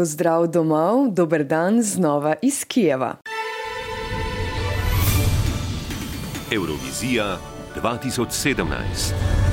pozdrav 0.00 0.46
domov, 0.46 1.10
dober 1.12 1.44
dan 1.44 1.82
znova 1.82 2.34
iz 2.42 2.64
Kijeva. 2.64 3.16
Eurovizija 6.52 7.38
2017. 7.82 9.49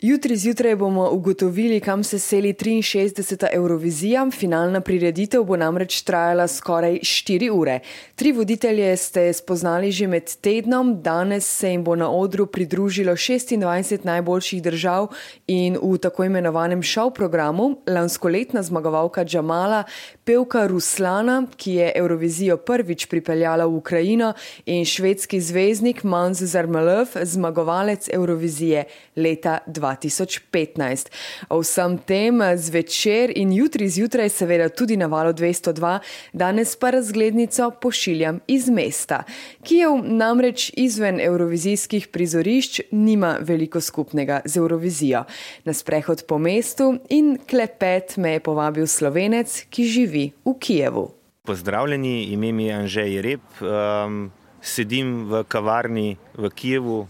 Jutri 0.00 0.36
zjutraj 0.36 0.76
bomo 0.76 1.10
ugotovili, 1.10 1.80
kam 1.80 2.04
se 2.04 2.18
seli 2.18 2.52
63. 2.52 3.46
Eurovizija. 3.52 4.30
Finalna 4.30 4.80
prireditev 4.80 5.44
bo 5.44 5.56
namreč 5.56 6.02
trajala 6.02 6.48
skoraj 6.48 6.98
4 6.98 7.50
ure. 7.50 7.80
Tri 8.14 8.32
voditelje 8.32 8.96
ste 8.96 9.32
spoznali 9.32 9.92
že 9.92 10.06
med 10.06 10.36
tednom, 10.40 11.02
danes 11.02 11.48
se 11.58 11.70
jim 11.70 11.84
bo 11.84 11.96
na 11.96 12.10
odru 12.10 12.46
pridružilo 12.46 13.12
26 13.12 14.04
najboljših 14.04 14.62
držav 14.62 15.08
in 15.46 15.78
v 15.82 15.98
tako 15.98 16.24
imenovanem 16.24 16.82
šov 16.82 17.10
programu 17.10 17.80
lanskoletna 17.86 18.62
zmagovalka 18.62 19.24
Džamala, 19.24 19.84
pevka 20.26 20.66
Ruslana, 20.66 21.46
ki 21.56 21.78
je 21.78 21.92
Eurovizijo 21.94 22.56
prvič 22.56 23.06
pripeljala 23.06 23.66
v 23.66 23.76
Ukrajino, 23.78 24.32
in 24.66 24.84
švedski 24.84 25.40
zvezdnik 25.40 26.04
Manz 26.04 26.42
Zarmalov, 26.42 27.14
zmagovalec 27.22 28.10
Eurovizije 28.12 28.84
leta 29.16 29.58
2020. 29.66 30.26
2015. 30.26 31.10
O 31.48 31.60
vsem 31.60 31.98
tem 31.98 32.40
zvečer 32.56 33.32
in 33.36 33.52
jutri 33.52 33.88
zjutraj, 33.88 34.28
seveda 34.28 34.68
tudi 34.68 34.96
na 34.96 35.06
valu 35.06 35.32
202, 35.32 35.98
danes 36.32 36.76
pa 36.76 36.90
razglednico 36.90 37.70
pošiljam 37.80 38.40
iz 38.46 38.68
mesta. 38.68 39.22
Kijev 39.62 40.02
namreč 40.04 40.70
izven 40.76 41.20
evrovizijskih 41.20 42.08
prizorišč 42.08 42.80
nima 42.90 43.36
veliko 43.40 43.80
skupnega 43.80 44.40
z 44.44 44.56
Eurovizijo. 44.56 45.24
Na 45.64 45.72
sprehod 45.72 46.24
po 46.28 46.38
mestu 46.38 46.98
in 47.08 47.38
klepet 47.50 48.16
me 48.16 48.32
je 48.36 48.40
povabil 48.40 48.86
slovenec, 48.86 49.64
ki 49.70 49.84
živi 49.84 50.15
v 50.44 50.54
Kijevu. 50.60 51.10
Pozdravljeni, 51.46 52.24
ime 52.34 52.52
mi 52.52 52.66
je 52.66 52.74
Anžej 52.74 53.20
Rep, 53.22 53.60
um, 53.62 54.30
sedim 54.60 55.28
v 55.30 55.44
kavarni 55.48 56.16
v 56.34 56.50
Kijevu 56.50 57.06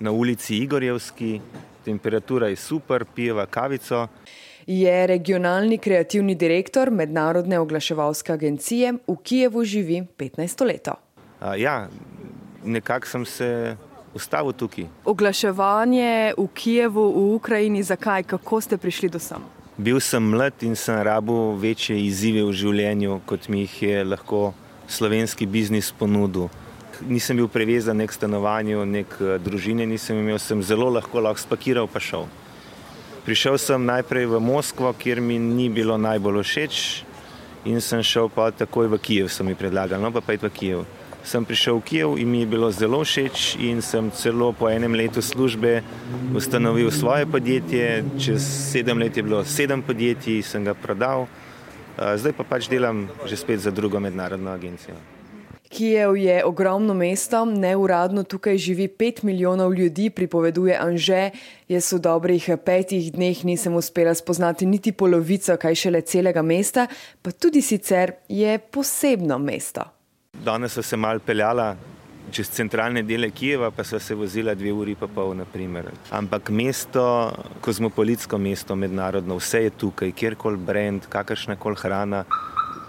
na 0.00 0.10
ulici 0.10 0.56
Igorjevski, 0.56 1.40
temperatura 1.84 2.48
je 2.48 2.56
super, 2.56 3.04
pijeva 3.14 3.46
kavico. 3.46 4.06
Je 4.66 5.06
regionalni 5.06 5.78
kreativni 5.78 6.34
direktor 6.34 6.90
Mednarodne 6.90 7.58
oglaševalske 7.58 8.32
agencije, 8.32 8.92
v 9.08 9.16
Kijevu 9.22 9.64
živi 9.64 10.02
15 10.18 10.66
let. 10.66 10.88
Ja, 11.56 11.88
nekako 12.64 13.06
sem 13.06 13.24
se 13.24 13.76
ustavil 14.14 14.52
tukaj. 14.52 14.84
Oglaševanje 15.04 16.34
v 16.38 16.46
Kijevu, 16.54 17.06
v 17.12 17.34
Ukrajini, 17.34 17.82
zakaj, 17.82 18.22
kako 18.22 18.60
ste 18.60 18.76
prišli 18.76 19.08
do 19.08 19.18
sem? 19.18 19.59
Bil 19.80 20.00
sem 20.04 20.20
mlad 20.20 20.60
in 20.66 20.74
sem 20.76 20.98
rabu 21.06 21.56
večje 21.56 21.96
izzive 21.96 22.42
v 22.44 22.52
življenju, 22.52 23.22
kot 23.26 23.48
mi 23.48 23.64
jih 23.64 23.76
je 23.82 24.02
lahko 24.04 24.50
slovenski 24.90 25.46
biznis 25.48 25.88
ponudil 25.96 26.50
nisem 27.06 27.36
bil 27.36 27.48
prevezan 27.48 27.96
nek 27.96 28.12
stanovanju, 28.12 28.84
nek 28.84 29.16
eh, 29.20 29.36
družine 29.42 29.86
nisem 29.86 30.18
imel, 30.20 30.38
sem 30.38 30.62
zelo 30.62 30.90
lahko 30.90 31.20
lahko 31.20 31.40
spakiral 31.40 31.88
pa 31.88 32.00
šel. 32.00 32.26
Prišel 33.24 33.58
sem 33.60 33.84
najprej 33.84 34.26
v 34.26 34.40
Moskvo, 34.40 34.92
kjer 34.96 35.20
mi 35.20 35.38
ni 35.38 35.68
bilo 35.68 35.96
najbolj 36.00 36.42
všeč 36.42 36.76
in 37.68 37.80
sem 37.84 38.02
šel 38.02 38.30
pa 38.32 38.50
takoj 38.50 38.88
v 38.88 38.98
Kijev, 38.98 39.28
so 39.28 39.44
mi 39.44 39.54
predlagali, 39.54 40.00
no 40.02 40.12
pa 40.12 40.24
pa 40.24 40.36
je 40.36 40.44
v 40.44 40.52
Kijev. 40.52 40.84
Sem 41.24 41.44
prišel 41.44 41.76
v 41.78 41.84
Kijev 41.84 42.10
in 42.18 42.30
mi 42.30 42.40
je 42.40 42.46
bilo 42.46 42.70
zelo 42.72 43.04
všeč 43.04 43.60
in 43.60 43.82
sem 43.84 44.10
celo 44.10 44.52
po 44.52 44.72
enem 44.72 44.96
letu 44.96 45.22
službe 45.22 45.82
ustanovil 46.34 46.90
svoje 46.90 47.26
podjetje, 47.26 48.04
čez 48.16 48.40
sedem 48.72 48.98
let 48.98 49.16
je 49.16 49.22
bilo 49.22 49.44
sedem 49.44 49.82
podjetij, 49.82 50.42
sem 50.42 50.64
ga 50.64 50.74
prodal, 50.74 51.28
eh, 51.28 52.16
zdaj 52.16 52.32
pa 52.32 52.44
pač 52.44 52.68
delam 52.72 53.08
že 53.28 53.36
spet 53.36 53.60
za 53.60 53.70
drugo 53.70 54.00
mednarodno 54.00 54.50
agencijo. 54.50 54.96
Kijev 55.70 56.16
je 56.16 56.44
ogromno 56.44 56.94
mesto, 56.94 57.44
neuradno 57.44 58.22
tukaj 58.22 58.58
živi 58.58 58.88
pet 58.88 59.22
milijonov 59.22 59.74
ljudi, 59.74 60.10
pripoveduje 60.10 60.74
Anže. 60.80 61.30
Jaz 61.68 61.92
v 61.92 62.00
dobrih 62.00 62.48
petih 62.64 63.12
dneh 63.12 63.44
nisem 63.44 63.76
uspela 63.78 64.14
spoznati 64.14 64.66
niti 64.66 64.92
polovico, 64.92 65.56
kaj 65.56 65.74
šele 65.74 66.00
celega 66.00 66.42
mesta, 66.42 66.88
pa 67.22 67.30
tudi 67.30 67.62
sicer 67.62 68.12
je 68.28 68.58
posebno 68.58 69.38
mesto. 69.38 69.99
Danes 70.44 70.72
so 70.72 70.82
se 70.82 70.96
mal 70.96 71.20
peljala 71.20 71.76
čez 72.30 72.48
centralne 72.54 73.02
dele 73.02 73.30
Kijeva, 73.30 73.70
pa 73.70 73.84
so 73.84 73.98
se 73.98 74.14
vozila 74.14 74.54
dve 74.54 74.72
uri 74.72 74.94
pa 74.94 75.06
pol, 75.06 75.34
naprimer. 75.34 75.90
Ampak 76.10 76.50
mesto, 76.50 77.32
kozmopolitsko 77.60 78.38
mesto, 78.38 78.76
mednarodno, 78.76 79.36
vse 79.36 79.64
je 79.64 79.70
tukaj, 79.70 80.12
kjerkoli 80.12 80.56
brend, 80.56 81.08
kakršna 81.10 81.56
koli 81.56 81.76
hrana 81.80 82.24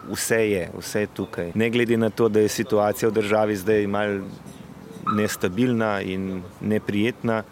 vse 0.09 0.49
je, 0.49 0.69
vse 0.77 0.99
je 0.99 1.07
tukaj. 1.07 1.51
Ne 1.55 1.69
glede 1.69 1.97
na 1.97 2.09
to, 2.09 2.29
da 2.29 2.39
je 2.39 2.49
situacija 2.49 3.09
v 3.09 3.13
državi 3.13 3.55
zdaj 3.55 3.87
malo 3.87 4.21
nestabilna 5.15 6.01
in 6.01 6.43
neprijetna, 6.61 7.43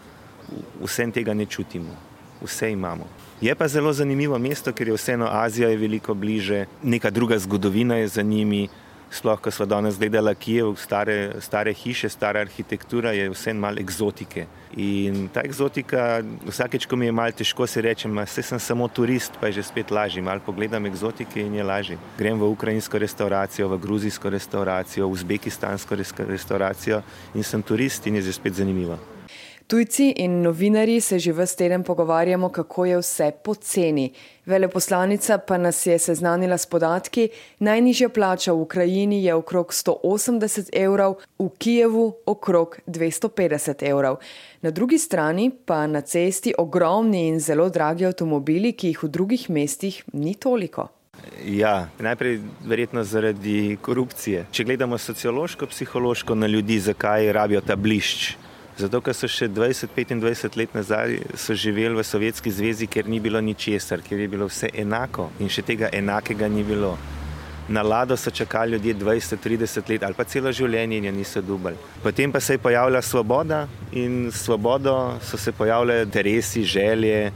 vsem 0.82 1.12
tega 1.12 1.34
ne 1.34 1.46
čutimo, 1.46 1.96
vse 2.42 2.72
imamo. 2.72 3.06
Je 3.40 3.54
pa 3.54 3.68
zelo 3.68 3.92
zanimivo 3.92 4.38
mesto, 4.38 4.72
ker 4.72 4.88
je 4.88 4.94
vseeno 4.94 5.28
Azija 5.30 5.68
je 5.68 5.76
veliko 5.76 6.14
bliže, 6.14 6.66
neka 6.82 7.10
druga 7.10 7.38
zgodovina 7.38 7.96
je 7.96 8.08
za 8.08 8.22
njimi 8.22 8.68
sploh, 9.10 9.40
ko 9.40 9.50
smo 9.50 9.66
danes 9.66 9.98
gledali 9.98 10.34
Kijev, 10.34 10.74
stare, 10.76 11.40
stare 11.40 11.72
hiše, 11.72 12.08
stara 12.08 12.40
arhitektura, 12.40 13.12
je 13.12 13.30
vse 13.30 13.54
malo 13.54 13.80
eksotike. 13.80 14.46
In 14.76 15.28
ta 15.34 15.42
eksotika, 15.44 16.22
vsakeč, 16.46 16.86
ko 16.86 16.96
mi 16.96 17.06
je 17.06 17.12
malo 17.12 17.34
težko, 17.34 17.66
se 17.66 17.82
rečem, 17.82 18.14
da 18.14 18.26
sem 18.26 18.58
samo 18.58 18.88
turist, 18.88 19.32
pa 19.40 19.50
je 19.50 19.58
že 19.58 19.62
spet 19.62 19.90
lažje. 19.90 20.22
Malo 20.22 20.40
pogledam 20.46 20.86
eksotike 20.86 21.40
in 21.42 21.54
je 21.54 21.64
lažje. 21.64 21.98
Grem 22.18 22.38
v 22.38 22.50
ukrajinsko 22.50 22.98
restauracijo, 22.98 23.68
v 23.68 23.78
gruzijsko 23.78 24.30
restauracijo, 24.30 25.08
v 25.08 25.12
uzbekistansko 25.12 25.96
restauracijo 26.28 27.02
in 27.34 27.42
sem 27.42 27.62
turist 27.62 28.06
in 28.06 28.14
je 28.14 28.22
že 28.22 28.32
spet 28.32 28.54
zanimivo. 28.54 28.98
Tujci 29.70 30.14
in 30.16 30.40
novinari 30.42 31.00
se 31.00 31.18
že 31.18 31.32
vse 31.32 31.56
teden 31.56 31.82
pogovarjamo, 31.82 32.48
kako 32.48 32.84
je 32.84 32.98
vse 32.98 33.32
poceni. 33.44 34.12
Veleposlanica 34.46 35.38
pa 35.38 35.58
nas 35.58 35.86
je 35.86 35.98
seznanila 35.98 36.58
s 36.58 36.66
podatki, 36.66 37.28
najnižja 37.58 38.08
plača 38.08 38.52
v 38.52 38.60
Ukrajini 38.60 39.22
je 39.24 39.34
okrog 39.34 39.70
180 39.72 40.68
evrov, 40.72 41.14
v 41.38 41.48
Kijevu 41.58 42.16
okrog 42.26 42.78
250 42.86 43.86
evrov. 43.90 44.18
Na 44.62 44.70
drugi 44.70 44.98
strani 44.98 45.50
pa 45.64 45.86
na 45.86 46.00
cesti 46.00 46.54
ogromni 46.58 47.28
in 47.28 47.40
zelo 47.40 47.68
dragi 47.68 48.06
avtomobili, 48.06 48.72
ki 48.72 48.88
jih 48.88 49.02
v 49.02 49.08
drugih 49.08 49.50
mestih 49.50 50.02
ni 50.12 50.34
toliko. 50.34 50.88
Ja, 51.46 51.88
najprej 51.98 52.40
verjetno 52.66 53.04
zaradi 53.04 53.78
korupcije. 53.82 54.46
Če 54.50 54.64
gledamo 54.64 54.98
sociološko, 54.98 55.66
psihološko 55.66 56.34
na 56.34 56.46
ljudi, 56.46 56.80
zakaj 56.80 57.32
rabijo 57.32 57.60
ta 57.60 57.76
blišč. 57.76 58.49
Zato, 58.80 59.02
ker 59.04 59.12
so 59.12 59.28
še 59.28 59.44
20-25 59.52 60.56
let 60.56 60.72
nazaj 60.72 61.18
živeli 61.36 61.98
v 61.98 62.04
Sovjetski 62.06 62.48
zvezi, 62.48 62.86
ker 62.88 63.08
ni 63.12 63.18
bilo 63.20 63.40
ničesar, 63.44 64.00
ker 64.00 64.16
je 64.16 64.28
bilo 64.32 64.46
vse 64.48 64.70
enako 64.72 65.26
in 65.36 65.52
še 65.52 65.64
tega 65.68 65.90
enakega 65.92 66.48
ni 66.48 66.64
bilo. 66.64 66.94
Na 67.68 67.82
lado 67.84 68.16
so 68.16 68.32
čakali 68.32 68.78
ljudje 68.78 68.94
20-30 69.02 69.90
let 69.92 70.06
ali 70.06 70.16
pa 70.16 70.24
celo 70.24 70.48
življenje 70.48 70.96
in 70.96 71.10
jo 71.10 71.12
niso 71.12 71.42
dubali. 71.44 71.76
Potem 72.02 72.32
pa 72.32 72.40
se 72.40 72.56
je 72.56 72.62
pojavila 72.64 73.02
svoboda 73.04 73.66
in 73.92 74.32
svobodo 74.32 75.20
so 75.20 75.36
se 75.36 75.52
pojavljali 75.52 76.08
interesi, 76.08 76.64
želje, 76.64 77.32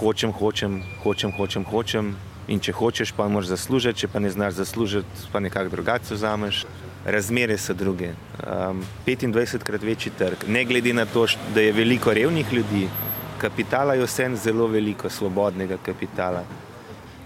hočem, 0.00 0.32
hočem, 0.32 0.80
hočem, 1.04 1.36
hočem, 1.36 1.64
hočem. 1.64 2.14
In 2.48 2.60
če 2.62 2.72
hočeš, 2.72 3.10
pa 3.12 3.26
moraš 3.28 3.52
zaslužiti, 3.52 4.06
če 4.06 4.08
pa 4.08 4.20
ne 4.22 4.30
znaš 4.30 4.54
zaslužiti, 4.62 5.28
pa 5.32 5.42
nekako 5.42 5.76
drugače 5.76 6.14
vzameš 6.14 6.64
razmere 7.06 7.58
so 7.58 7.74
druge. 7.74 8.10
Um, 8.42 8.82
25 9.06 9.62
krat 9.62 9.82
večji 9.82 10.12
trg, 10.18 10.48
ne 10.48 10.64
glede 10.64 10.92
na 10.92 11.06
to, 11.06 11.26
da 11.54 11.60
je 11.60 11.72
veliko 11.72 12.14
revnih 12.14 12.52
ljudi, 12.52 12.88
kapitala 13.38 13.94
je 13.94 14.04
vsem 14.04 14.36
zelo 14.36 14.66
veliko, 14.66 15.10
svobodnega 15.10 15.78
kapitala. 15.86 16.44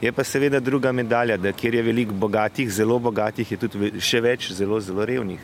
Je 0.01 0.13
pa 0.13 0.25
seveda 0.25 0.61
druga 0.61 0.93
medalja, 0.93 1.37
da 1.37 1.53
kjer 1.53 1.75
je 1.75 1.83
veliko 1.83 2.15
bogatih, 2.15 2.73
zelo 2.73 2.99
bogatih, 2.99 3.53
je 3.53 3.59
tudi 3.59 3.93
še 4.01 4.21
več 4.21 4.53
zelo, 4.53 4.81
zelo 4.81 5.05
revnih. 5.05 5.41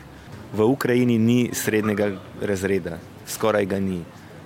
V 0.53 0.63
Ukrajini 0.63 1.17
ni 1.17 1.49
srednjega 1.53 2.11
razreda, 2.41 2.97
skoraj 3.27 3.65
ga 3.65 3.79
ni, 3.79 4.01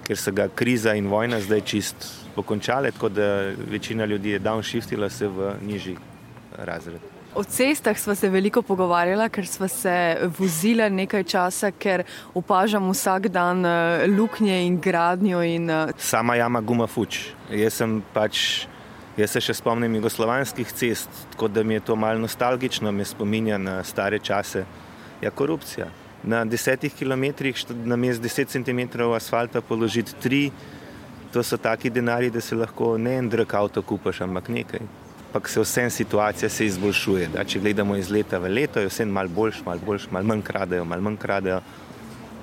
ker 0.07 0.17
so 0.17 0.31
ga 0.31 0.47
kriza 0.47 0.95
in 0.95 1.07
vojna 1.07 1.39
zdaj 1.41 1.61
čist 1.61 2.07
pokončale, 2.35 2.91
tako 2.91 3.09
da 3.09 3.27
večina 3.71 4.05
ljudi 4.05 4.35
je 4.35 4.39
downshiftila 4.39 5.09
se 5.09 5.27
v 5.27 5.55
nižji 5.61 5.97
razred. 6.57 7.20
O 7.35 7.43
cestah 7.43 7.99
smo 7.99 8.15
se 8.15 8.29
veliko 8.29 8.61
pogovarjali, 8.61 9.29
ker 9.31 9.47
smo 9.47 9.67
se 9.67 10.17
vozili 10.37 10.89
nekaj 10.89 11.23
časa, 11.23 11.69
ker 11.71 12.03
opažam 12.35 12.89
vsak 12.91 13.29
dan 13.31 13.65
eh, 13.65 14.03
luknje 14.07 14.57
in 14.65 14.75
gradnjo. 14.81 15.39
In... 15.43 15.69
Eh, 15.69 15.93
Sama 15.97 16.35
jama 16.35 16.59
guma 16.61 16.87
fuč. 16.91 17.31
Jaz, 17.49 17.79
pač, 18.13 18.65
jaz 19.15 19.31
se 19.31 19.41
še 19.47 19.55
spomnim 19.55 19.95
jugoslovanskih 19.95 20.73
cest, 20.75 21.07
tako 21.31 21.47
da 21.47 21.63
mi 21.63 21.77
je 21.79 21.85
to 21.87 21.95
malo 21.95 22.19
nostalgično, 22.19 22.91
me 22.91 23.07
spominja 23.07 23.57
na 23.57 23.79
stare 23.83 24.19
čase. 24.19 24.65
Ja, 25.21 25.31
korupcija. 25.31 25.87
Na 26.27 26.43
desetih 26.45 26.91
kilometrih, 26.93 27.63
na 27.87 27.95
mest 27.95 28.21
deset 28.21 28.51
centimetrov 28.51 29.15
asfalta, 29.15 29.61
položiti 29.61 30.19
tri, 30.19 30.41
to 31.31 31.39
so 31.47 31.55
taki 31.57 31.89
denari, 31.89 32.29
da 32.29 32.41
se 32.43 32.59
lahko 32.59 32.97
ne 32.97 33.15
en 33.21 33.31
drag 33.31 33.55
avto 33.55 33.81
kupaš, 33.81 34.19
ampak 34.27 34.51
nekaj. 34.51 34.83
Ampak 35.31 35.49
se 35.49 35.61
vsem 35.61 35.89
situacija 35.89 36.49
se 36.49 36.65
izboljšuje. 36.65 37.27
Da, 37.33 37.43
če 37.43 37.59
gledamo 37.59 37.95
iz 37.95 38.09
leta 38.11 38.37
v 38.37 38.49
leto, 38.51 38.79
je 38.79 38.89
vse 38.89 39.05
malo 39.05 39.29
boljš, 39.31 39.61
malo 39.65 39.79
boljš, 39.85 40.09
malo 40.11 40.27
manj 40.27 40.41
kradejo, 40.43 40.85
malo 40.85 41.01
manj 41.01 41.17
kradejo. 41.17 41.61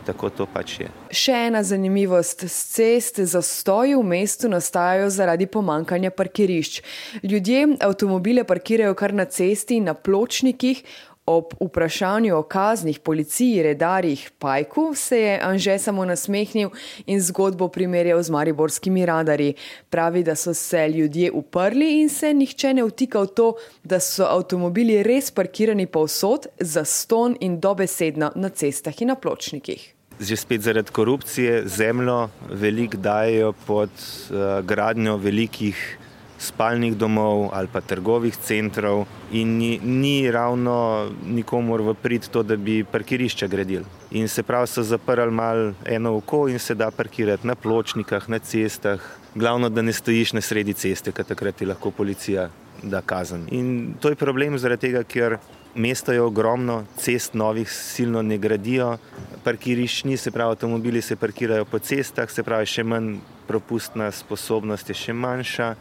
Tako 0.06 0.30
to 0.32 0.46
pač 0.48 0.78
je. 0.80 0.86
Še 1.12 1.34
ena 1.50 1.60
zanimivost: 1.60 2.46
s 2.48 2.72
cest 2.72 3.20
zastoji 3.20 3.92
v 3.92 4.06
mestu 4.08 4.48
nastajajo 4.48 5.10
zaradi 5.12 5.44
pomankanja 5.46 6.10
parkirišč. 6.16 6.80
Ljudje 7.28 7.76
avtomobile 7.84 8.46
parkirajo 8.48 8.96
kar 8.96 9.12
na 9.12 9.28
cesti 9.28 9.76
in 9.76 9.90
na 9.90 9.92
pločnikih, 9.92 10.80
Ob 11.28 11.52
vprašanju 11.60 12.36
o 12.36 12.42
kaznih 12.42 12.98
policiji, 12.98 13.62
redarjih, 13.62 14.30
pajku 14.38 14.94
se 14.94 15.18
je 15.20 15.40
Anže 15.42 15.78
samo 15.78 16.04
nasmehnil 16.04 16.70
in 17.06 17.20
zgodbo 17.20 17.68
primerjal 17.68 18.22
z 18.22 18.30
mariborskimi 18.30 19.06
radarji. 19.06 19.54
Pravi, 19.90 20.22
da 20.24 20.34
so 20.34 20.54
se 20.54 20.88
ljudje 20.88 21.30
uprli 21.30 22.00
in 22.00 22.08
se 22.08 22.32
nihče 22.34 22.72
ne 22.74 22.86
vtika 22.88 23.20
v 23.20 23.26
to, 23.26 23.50
da 23.84 24.00
so 24.00 24.24
avtomobili 24.24 25.02
res 25.02 25.30
parkirani 25.30 25.86
povsod, 25.86 26.48
za 26.60 26.84
ston 26.84 27.36
in 27.40 27.60
dobesedno 27.60 28.32
na 28.34 28.48
cestah 28.48 29.02
in 29.02 29.12
na 29.12 29.14
pločnikih. 29.14 29.84
Že 30.20 30.36
spet 30.36 30.64
zaradi 30.64 30.90
korupcije 30.90 31.62
zemljo 31.68 32.28
veliko 32.50 32.96
dajo 32.96 33.52
pod 33.66 33.90
uh, 33.92 34.64
gradnjo 34.64 35.16
velikih 35.16 35.98
spalnih 36.38 36.96
domov 36.96 37.50
ali 37.52 37.68
pa 37.72 37.80
trgovih 37.80 38.36
centrov 38.36 39.06
in 39.32 39.58
ni, 39.58 39.78
ni 39.82 40.30
ravno 40.30 41.10
nikomor 41.26 41.82
v 41.82 41.94
prid 41.94 42.28
to, 42.30 42.42
da 42.42 42.56
bi 42.56 42.84
parkirišče 42.84 43.48
gradili. 43.48 43.84
In 44.10 44.28
se 44.28 44.42
pravi, 44.42 44.66
so 44.66 44.82
zaprli 44.82 45.30
mal 45.30 45.72
eno 45.84 46.16
oko 46.16 46.46
in 46.48 46.58
se 46.58 46.74
da 46.74 46.90
parkirati 46.90 47.46
na 47.46 47.54
pločnikah, 47.54 48.28
na 48.28 48.38
cestah. 48.38 49.00
Glavno, 49.34 49.68
da 49.68 49.82
ne 49.82 49.92
stojiš 49.92 50.32
na 50.32 50.40
sredi 50.40 50.72
ceste, 50.72 51.12
ker 51.12 51.24
takrat 51.24 51.56
ti 51.56 51.66
lahko 51.66 51.90
policija 51.90 52.48
da 52.82 53.00
kazen. 53.00 53.46
In 53.50 53.94
to 54.00 54.08
je 54.08 54.16
problem 54.16 54.58
zaradi 54.58 54.88
tega, 54.88 55.02
ker 55.04 55.38
mesto 55.74 56.12
je 56.12 56.22
ogromno, 56.22 56.84
cest 56.96 57.34
novih 57.34 57.70
silno 57.70 58.22
ne 58.22 58.38
gradijo, 58.38 58.96
parkirišč 59.44 60.04
ni, 60.04 60.16
se 60.16 60.30
pravi, 60.30 60.56
avtomobili 60.56 61.02
se 61.02 61.16
parkirajo 61.16 61.64
po 61.64 61.78
cestah, 61.78 62.30
se 62.30 62.42
pravi, 62.42 62.66
še 62.66 62.84
manj 62.84 63.18
propustna 63.46 64.10
sposobnost 64.12 64.88
je 64.88 64.94
še 64.94 65.12
manjša 65.12 65.74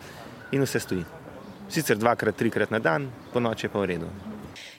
in 0.52 0.62
vse 0.62 0.80
stoji. 0.80 1.06
Sicer 1.70 1.98
dvakrat, 1.98 2.36
trikrat 2.36 2.72
na 2.72 2.80
dan, 2.80 3.10
po 3.34 3.40
noči 3.40 3.68
pa 3.68 3.80
v 3.80 3.86
redu. 3.92 4.10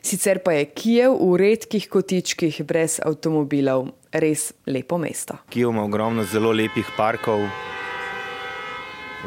Sicer 0.03 0.41
pa 0.41 0.55
je 0.56 0.65
Kijev 0.65 1.19
v 1.20 1.37
redkih 1.37 1.88
kotičkih 1.91 2.62
brez 2.65 2.99
avtomobilov 3.05 3.91
res 4.12 4.53
lepo 4.67 4.99
mesto. 4.99 5.37
Kijev 5.50 5.75
ima 5.75 5.85
ogromno 5.85 6.25
zelo 6.25 6.53
lepih 6.53 6.87
parkov, 6.97 7.44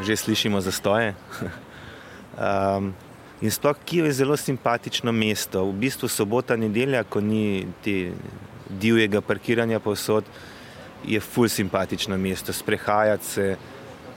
že 0.02 0.16
slišimo 0.16 0.60
za 0.60 0.72
stoje. 0.72 1.14
um, 2.34 2.92
in 3.44 3.50
sploh 3.50 3.76
Kijev 3.84 4.10
je 4.10 4.12
zelo 4.12 4.36
simpatično 4.36 5.12
mesto. 5.12 5.64
V 5.70 5.76
bistvu 5.86 6.08
sobota, 6.08 6.56
nedelja, 6.56 7.04
ko 7.04 7.20
ni 7.20 7.66
te 7.84 8.12
divjega 8.68 9.20
parkiranja 9.20 9.78
povsod, 9.80 10.24
je 11.06 11.20
ful 11.20 11.48
simpatično 11.48 12.18
mesto, 12.18 12.52
sprehajati 12.52 13.24
se. 13.24 13.56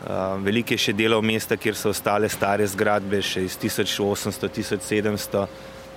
Uh, 0.03 0.35
veliko 0.43 0.75
je 0.75 0.77
še 0.87 0.93
delov 0.93 1.23
mesta, 1.25 1.57
kjer 1.57 1.75
so 1.77 1.89
ostale 1.95 2.29
stare 2.29 2.67
zgradbe, 2.67 3.21
še 3.23 3.45
iz 3.47 3.55
1800-1700 3.57 5.45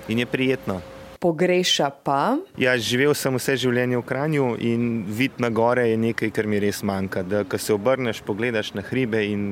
in 0.08 0.18
je 0.22 0.26
prijetno. 0.26 0.80
Pogreša 1.18 1.90
pa? 2.06 2.38
Ja, 2.54 2.76
živel 2.78 3.10
sem 3.18 3.34
vse 3.34 3.56
življenje 3.58 3.98
v 3.98 4.04
Kranju 4.06 4.44
in 4.62 5.02
vid 5.10 5.40
na 5.42 5.50
gore 5.50 5.88
je 5.90 5.96
nekaj, 5.98 6.30
kar 6.30 6.46
mi 6.46 6.60
res 6.62 6.78
manjka. 6.86 7.24
Da, 7.26 7.42
ko 7.42 7.58
se 7.58 7.74
obrneš, 7.74 8.22
pogledaš 8.22 8.70
na 8.78 8.86
hribe 8.86 9.24
in 9.26 9.42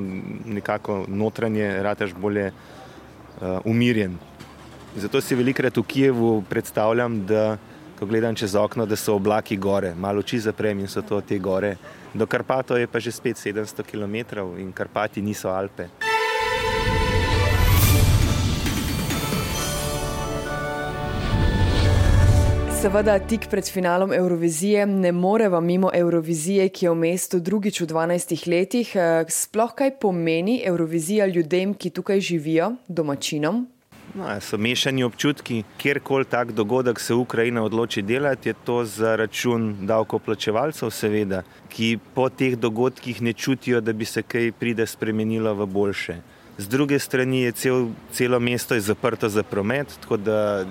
nekako 0.46 1.04
notranje, 1.10 1.66
rataš 1.82 2.14
bolje 2.14 2.52
uh, 2.52 3.58
umirjen. 3.66 4.14
Zato 4.96 5.20
si 5.20 5.34
velikrat 5.34 5.76
v 5.76 5.82
Kijevu 5.82 6.44
predstavljam, 6.48 7.26
da 7.26 7.58
ko 7.98 8.06
gledam 8.06 8.34
čez 8.38 8.54
okno, 8.54 8.86
da 8.86 8.96
so 8.96 9.16
oblaki 9.18 9.56
gore, 9.56 9.94
malo 9.94 10.22
oči 10.22 10.38
zaprem 10.38 10.78
in 10.80 10.88
so 10.88 11.02
to 11.02 11.20
te 11.20 11.38
gore. 11.42 11.74
Do 12.16 12.24
Karpatov 12.24 12.80
je 12.80 12.88
pa 12.88 12.96
že 12.96 13.12
spet 13.12 13.36
700 13.36 13.84
km 13.84 14.40
in 14.56 14.72
Karpati 14.72 15.20
niso 15.20 15.52
Alpe. 15.52 15.92
Seveda, 22.80 23.18
tik 23.20 23.50
pred 23.52 23.68
finalom 23.68 24.12
Eurovizije 24.16 24.86
ne 24.86 25.12
moreva 25.12 25.60
mimo 25.60 25.90
Eurovizije, 25.92 26.68
ki 26.68 26.86
je 26.86 26.90
v 26.90 26.96
mestu 26.96 27.40
drugič 27.40 27.80
v 27.84 27.86
12 27.92 28.48
letih. 28.48 28.96
Sploh 29.28 29.76
kaj 29.76 29.98
pomeni 30.00 30.62
Eurovizija 30.64 31.26
ljudem, 31.26 31.74
ki 31.74 31.90
tukaj 31.90 32.20
živijo, 32.20 32.76
domačinom, 32.88 33.66
No, 34.16 34.24
so 34.40 34.56
mešani 34.56 35.04
občutki, 35.04 35.62
kjerkoli 35.76 36.24
tak 36.24 36.52
dogodek 36.52 37.00
se 37.00 37.14
Ukrajina 37.14 37.62
odloči 37.62 38.02
delati, 38.02 38.48
je 38.48 38.54
to 38.64 38.84
za 38.84 39.16
račun 39.16 39.74
davkoplačevalcev, 39.86 40.90
seveda, 40.90 41.42
ki 41.68 41.98
po 42.14 42.30
teh 42.32 42.56
dogodkih 42.56 43.20
ne 43.22 43.32
čutijo, 43.32 43.80
da 43.80 43.92
bi 43.92 44.08
se 44.08 44.22
kaj 44.22 44.52
pride 44.56 44.86
spremenilo 44.86 45.52
v 45.54 45.66
boljše. 45.66 46.16
Z 46.58 46.68
druge 46.68 46.98
strani 46.98 47.42
je 47.42 47.52
cel, 47.52 47.88
celo 48.12 48.40
mesto 48.40 48.74
je 48.74 48.80
zaprto 48.80 49.28
za 49.28 49.42
promet, 49.42 49.92
tako 50.00 50.16
da 50.16 50.64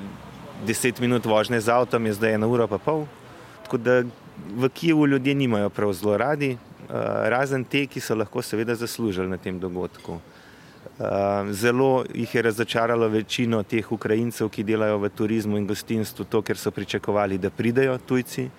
10 0.65 1.01
minut 1.01 1.25
vožnje 1.25 1.61
z 1.61 1.69
avtom 1.69 2.05
je 2.05 2.13
zdaj 2.13 2.33
ena 2.33 2.47
ura 2.47 2.65
pa 2.67 2.77
pol. 2.77 3.05
Tako 3.63 3.77
da 3.77 4.01
v 4.57 4.69
Kijevu 4.73 5.07
ljudje 5.07 5.35
nimajo 5.35 5.69
prav 5.69 5.93
zelo 5.93 6.17
radi, 6.17 6.57
razen 7.29 7.63
te, 7.63 7.85
ki 7.85 8.01
so 8.01 8.15
lahko 8.15 8.41
seveda 8.41 8.75
zaslužili 8.75 9.29
na 9.29 9.37
tem 9.37 9.59
dogodku. 9.59 10.17
Ehm, 10.99 11.51
zelo 11.51 12.05
jih 12.13 12.35
je 12.35 12.41
razočaralo 12.41 13.07
večino 13.07 13.63
teh 13.63 13.91
Ukrajincev, 13.91 14.49
ki 14.49 14.63
delajo 14.63 14.97
v 14.97 15.09
turizmu 15.09 15.57
in 15.57 15.67
gostinstvu, 15.67 16.25
to, 16.29 16.41
ker 16.41 16.57
so 16.57 16.71
pričakovali, 16.71 17.37
da 17.37 17.49
pridejo 17.49 17.97
tujci. 17.97 18.49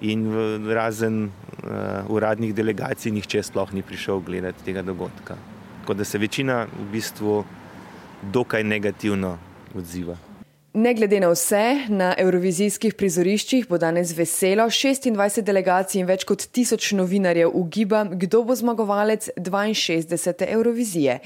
In 0.00 0.24
v 0.32 0.72
razen 0.72 1.26
uh, 1.26 2.08
uradnih 2.08 2.54
delegacij, 2.56 3.12
nihče 3.12 3.42
sploh 3.44 3.74
ni 3.76 3.82
prišel 3.84 4.22
gledati 4.24 4.64
tega 4.64 4.80
dogodka. 4.82 5.36
Tako 5.82 5.94
da 5.94 6.04
se 6.04 6.18
večina 6.18 6.64
v 6.64 6.86
bistvu 6.92 7.44
dokaj 8.32 8.64
negativno 8.64 9.36
odziva. 9.76 10.16
Ne 10.72 10.94
glede 10.94 11.18
na 11.20 11.28
vse, 11.34 11.88
na 11.90 12.12
evrovizijskih 12.14 12.94
prizoriščih 12.94 13.64
bo 13.66 13.74
danes 13.82 14.12
veselo 14.14 14.68
26 14.70 15.42
delegacij 15.42 15.98
in 15.98 16.06
več 16.06 16.22
kot 16.22 16.44
tisoč 16.54 16.92
novinarjev 16.94 17.50
ugiba, 17.58 18.04
kdo 18.06 18.44
bo 18.46 18.54
zmagovalec 18.54 19.26
62. 19.34 20.46
Eurovizije. 20.46 21.16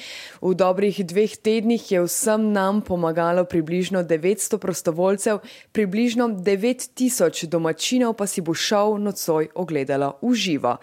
V 0.41 0.55
dobrih 0.57 1.03
dveh 1.05 1.35
tednih 1.37 1.91
je 1.93 2.01
vsem 2.07 2.47
nam 2.55 2.81
pomagalo 2.81 3.45
približno 3.45 4.01
900 4.01 4.57
prostovoljcev, 4.63 5.43
približno 5.77 6.31
9000 6.41 7.45
domačinov 7.45 8.17
pa 8.17 8.25
si 8.27 8.41
bo 8.41 8.57
šel 8.57 8.97
nocoj 8.97 9.51
ogledalo 9.55 10.15
v 10.23 10.33
živo. 10.33 10.79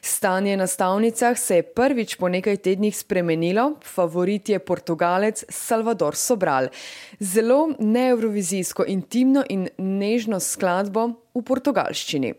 Stanje 0.00 0.54
na 0.56 0.70
stavnicah 0.70 1.34
se 1.38 1.56
je 1.56 1.66
prvič 1.66 2.14
po 2.14 2.30
nekaj 2.30 2.62
tednih 2.62 2.94
spremenilo, 2.94 3.72
favorit 3.82 4.54
je 4.54 4.62
Portugalec 4.62 5.44
Salvador 5.48 6.14
Sobral. 6.14 6.70
Zelo 7.18 7.74
ne 7.78 8.03
neevrovizijsko 8.04 8.84
intimno 8.88 9.44
in 9.48 9.68
nežno 9.78 10.40
skladbo 10.40 11.08
v 11.34 11.42
portugalščini. 11.42 12.34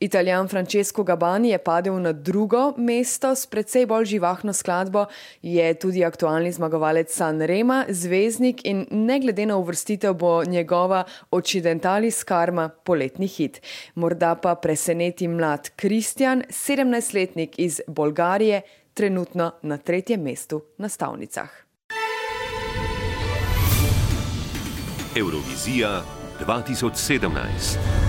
Italijan 0.00 0.48
Francesco 0.48 1.02
Gabani 1.04 1.50
je 1.50 1.58
padel 1.58 1.98
na 2.00 2.12
drugo 2.12 2.72
mesto 2.76 3.34
s 3.34 3.46
precej 3.46 3.86
bolj 3.86 4.04
živahno 4.14 4.52
skladbo, 4.52 5.06
je 5.42 5.74
tudi 5.74 6.04
aktualni 6.04 6.52
zmagovalec 6.52 7.12
San 7.14 7.40
Rema, 7.40 7.84
zvezdnik 7.88 8.64
in 8.64 8.86
ne 8.90 9.20
glede 9.20 9.46
na 9.46 9.56
uvrstitev 9.56 10.14
bo 10.14 10.44
njegova 10.44 11.04
Occidentalis 11.30 12.24
Karma 12.24 12.68
poletni 12.68 13.26
hit. 13.26 13.60
Morda 13.94 14.34
pa 14.34 14.54
preseneti 14.54 15.28
mlad 15.28 15.70
Kristjan, 15.76 16.42
17-letnik 16.48 17.58
iz 17.58 17.80
Bolgarije, 17.86 18.62
trenutno 18.94 19.52
na 19.62 19.76
tretjem 19.76 20.22
mestu 20.22 20.62
na 20.78 20.88
stavnicah. 20.88 21.69
Eurovizija 25.14 26.02
2017. 26.40 27.99